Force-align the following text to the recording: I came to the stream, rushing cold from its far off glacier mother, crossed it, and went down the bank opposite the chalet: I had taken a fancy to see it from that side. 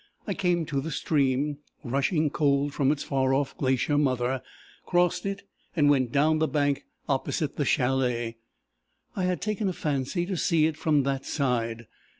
I 0.25 0.33
came 0.33 0.65
to 0.65 0.81
the 0.81 0.89
stream, 0.89 1.59
rushing 1.83 2.31
cold 2.31 2.73
from 2.73 2.91
its 2.91 3.03
far 3.03 3.35
off 3.35 3.55
glacier 3.55 3.99
mother, 3.99 4.41
crossed 4.83 5.27
it, 5.27 5.43
and 5.75 5.91
went 5.91 6.11
down 6.11 6.39
the 6.39 6.47
bank 6.47 6.85
opposite 7.07 7.55
the 7.55 7.65
chalet: 7.65 8.37
I 9.15 9.25
had 9.25 9.41
taken 9.43 9.69
a 9.69 9.73
fancy 9.73 10.25
to 10.25 10.35
see 10.37 10.65
it 10.65 10.75
from 10.75 11.03
that 11.03 11.23
side. 11.27 11.85